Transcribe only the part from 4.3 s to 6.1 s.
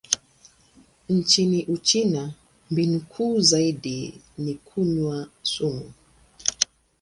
ni kunywa sumu.